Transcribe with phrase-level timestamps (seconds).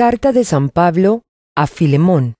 [0.00, 2.36] Carta de San Pablo a Filemón.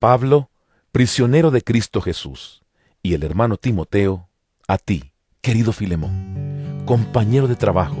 [0.00, 0.48] Pablo,
[0.90, 2.62] prisionero de Cristo Jesús,
[3.02, 4.30] y el hermano Timoteo,
[4.66, 7.98] a ti, querido Filemón, compañero de trabajo,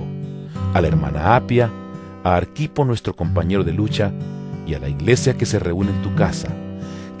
[0.72, 1.70] a la hermana Apia,
[2.24, 4.14] a Arquipo nuestro compañero de lucha,
[4.66, 6.48] y a la iglesia que se reúne en tu casa.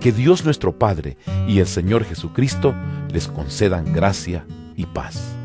[0.00, 2.74] Que Dios nuestro Padre y el Señor Jesucristo
[3.12, 5.36] les concedan gracia y paz.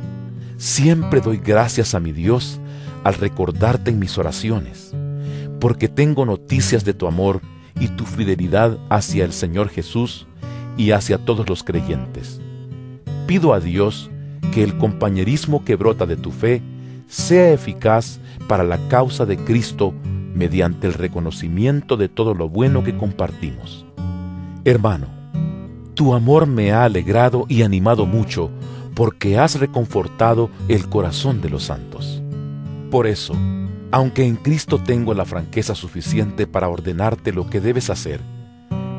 [0.55, 2.61] Siempre doy gracias a mi Dios
[3.03, 4.93] al recordarte en mis oraciones,
[5.61, 7.39] porque tengo noticias de tu amor
[7.79, 10.27] y tu fidelidad hacia el Señor Jesús
[10.75, 12.41] y hacia todos los creyentes.
[13.27, 14.09] Pido a Dios
[14.51, 16.63] que el compañerismo que brota de tu fe
[17.07, 19.93] sea eficaz para la causa de Cristo
[20.33, 23.85] mediante el reconocimiento de todo lo bueno que compartimos.
[24.65, 25.07] Hermano,
[25.93, 28.49] tu amor me ha alegrado y animado mucho
[28.95, 32.23] porque has reconfortado el corazón de los santos.
[32.89, 33.35] Por eso,
[33.91, 38.21] aunque en Cristo tengo la franqueza suficiente para ordenarte lo que debes hacer,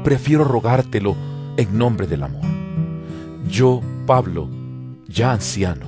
[0.05, 1.17] prefiero rogártelo
[1.57, 2.43] en nombre del amor.
[3.49, 4.49] Yo, Pablo,
[5.09, 5.87] ya anciano,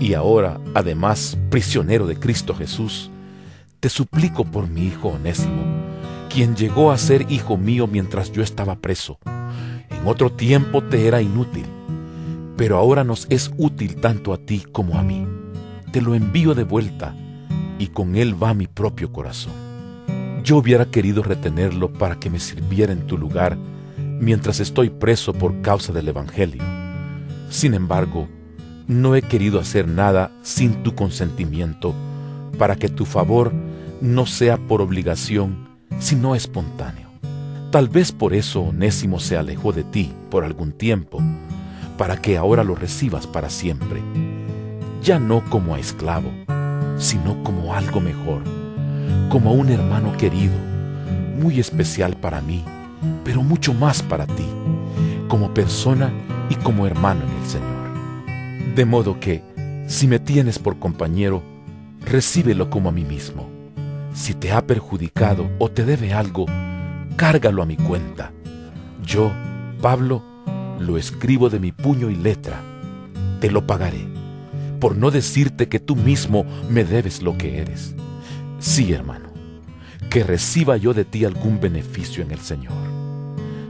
[0.00, 3.10] y ahora además prisionero de Cristo Jesús,
[3.78, 5.62] te suplico por mi hijo Onésimo,
[6.28, 9.18] quien llegó a ser hijo mío mientras yo estaba preso.
[9.90, 11.66] En otro tiempo te era inútil,
[12.56, 15.26] pero ahora nos es útil tanto a ti como a mí.
[15.92, 17.14] Te lo envío de vuelta,
[17.78, 19.52] y con él va mi propio corazón.
[20.42, 23.56] Yo hubiera querido retenerlo para que me sirviera en tu lugar
[24.20, 26.62] mientras estoy preso por causa del Evangelio.
[27.50, 28.28] Sin embargo,
[28.86, 31.94] no he querido hacer nada sin tu consentimiento
[32.58, 33.52] para que tu favor
[34.00, 37.08] no sea por obligación, sino espontáneo.
[37.70, 41.20] Tal vez por eso Onésimo se alejó de ti por algún tiempo,
[41.96, 44.00] para que ahora lo recibas para siempre,
[45.02, 46.30] ya no como a esclavo,
[46.96, 48.42] sino como algo mejor,
[49.30, 50.54] como un hermano querido,
[51.40, 52.64] muy especial para mí,
[53.24, 54.46] pero mucho más para ti,
[55.28, 56.12] como persona
[56.48, 58.74] y como hermano en el Señor.
[58.74, 59.42] De modo que,
[59.86, 61.42] si me tienes por compañero,
[62.00, 63.54] recíbelo como a mí mismo
[64.14, 66.46] si te ha perjudicado o te debe algo,
[67.16, 68.32] cárgalo a mi cuenta.
[69.04, 69.32] Yo,
[69.82, 70.22] Pablo,
[70.78, 72.60] lo escribo de mi puño y letra.
[73.40, 74.06] Te lo pagaré,
[74.74, 77.94] por no decirte que tú mismo me debes lo que eres.
[78.58, 79.28] Sí, hermano,
[80.10, 82.76] que reciba yo de ti algún beneficio en el Señor.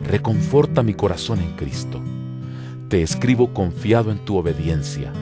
[0.04, 2.00] Reconforta mi corazón en Cristo.
[2.88, 5.12] Te escribo confiado en tu obediencia,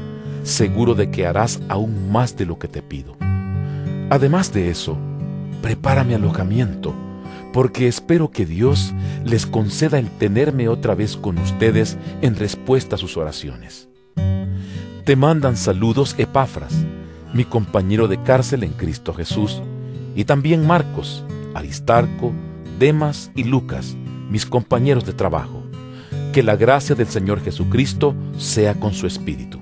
[0.43, 3.17] seguro de que harás aún más de lo que te pido.
[4.11, 4.99] Además de eso,
[5.63, 6.95] prepara mi alojamiento,
[7.53, 8.93] porque espero que Dios
[9.25, 13.89] les conceda el tenerme otra vez con ustedes en respuesta a sus oraciones.
[15.05, 16.73] Te mandan saludos Epafras,
[17.35, 19.61] mi compañero de cárcel en Cristo Jesús,
[20.15, 21.25] y también Marcos,
[21.55, 22.33] Aristarco,
[22.79, 23.97] Demas y Lucas,
[24.31, 25.65] mis compañeros de trabajo.
[26.33, 29.62] Que la gracia del Señor Jesucristo sea con su espíritu.